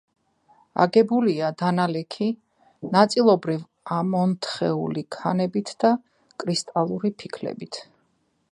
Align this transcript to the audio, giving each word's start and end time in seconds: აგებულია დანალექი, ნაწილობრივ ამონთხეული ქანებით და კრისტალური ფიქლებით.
აგებულია 0.83 1.49
დანალექი, 1.61 2.29
ნაწილობრივ 2.95 3.61
ამონთხეული 3.99 5.03
ქანებით 5.17 5.73
და 5.85 5.93
კრისტალური 6.45 7.13
ფიქლებით. 7.21 7.83